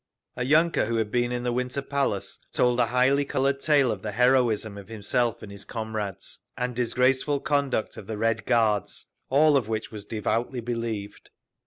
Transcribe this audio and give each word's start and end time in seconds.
A 0.35 0.43
yunker 0.43 0.87
who 0.87 0.95
had 0.95 1.11
been 1.11 1.31
in 1.31 1.43
the 1.43 1.53
Winter 1.53 1.83
Palace 1.83 2.39
told 2.51 2.79
a 2.79 2.87
highly 2.87 3.23
coloured 3.23 3.61
tale 3.61 3.91
of 3.91 4.01
the 4.01 4.13
heroism 4.13 4.75
of 4.75 4.87
himself 4.87 5.43
and 5.43 5.51
his 5.51 5.63
comrades, 5.63 6.39
and 6.57 6.75
disgraceful 6.75 7.39
conduct 7.39 7.97
of 7.97 8.07
the 8.07 8.17
Red 8.17 8.47
Guards—all 8.47 9.55
of 9.55 9.67
which 9.67 9.91
was 9.91 10.05
devoutly 10.05 10.59
believed. 10.59 11.29